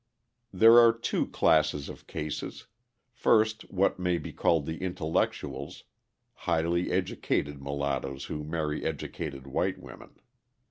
There 0.51 0.79
are 0.79 0.91
two 0.97 1.27
classes 1.27 1.87
of 1.87 2.07
cases, 2.07 2.65
first, 3.11 3.69
what 3.71 3.99
may 3.99 4.17
be 4.17 4.33
called 4.33 4.65
the 4.65 4.79
intellectuals; 4.81 5.83
highly 6.33 6.89
educated 6.91 7.61
mulattoes 7.61 8.25
who 8.25 8.43
marry 8.43 8.83
educated 8.83 9.45
white 9.45 9.77
women. 9.77 10.15